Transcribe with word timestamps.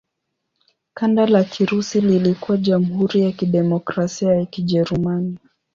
Kanda 0.93 1.27
la 1.27 1.43
Kirusi 1.43 2.01
lilikuwa 2.01 2.57
Jamhuri 2.57 3.21
ya 3.21 3.31
Kidemokrasia 3.31 4.35
ya 4.35 4.45
Kijerumani. 4.45 5.39